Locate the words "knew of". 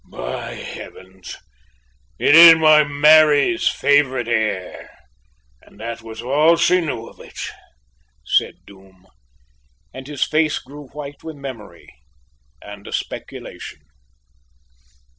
6.81-7.19